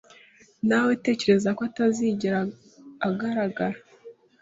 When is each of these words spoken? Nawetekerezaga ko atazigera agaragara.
Nawetekerezaga 0.67 1.55
ko 1.57 1.61
atazigera 1.69 2.39
agaragara. 3.07 3.77